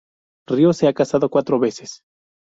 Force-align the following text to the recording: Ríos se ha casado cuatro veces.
Ríos 0.47 0.77
se 0.77 0.87
ha 0.87 0.93
casado 0.95 1.29
cuatro 1.29 1.59
veces. 1.59 2.01